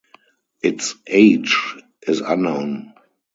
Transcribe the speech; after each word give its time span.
Its 0.63 0.95
age 1.05 1.75
is 2.07 2.21
unknown. 2.21 2.93